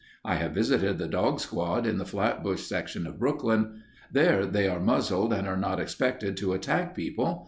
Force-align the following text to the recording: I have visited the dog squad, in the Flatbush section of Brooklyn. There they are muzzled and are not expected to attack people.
I 0.25 0.33
have 0.37 0.53
visited 0.55 0.97
the 0.97 1.05
dog 1.07 1.39
squad, 1.39 1.85
in 1.85 1.99
the 1.99 2.05
Flatbush 2.05 2.63
section 2.63 3.05
of 3.05 3.19
Brooklyn. 3.19 3.83
There 4.11 4.47
they 4.47 4.67
are 4.67 4.79
muzzled 4.79 5.31
and 5.31 5.47
are 5.47 5.55
not 5.55 5.79
expected 5.79 6.35
to 6.37 6.53
attack 6.53 6.95
people. 6.95 7.39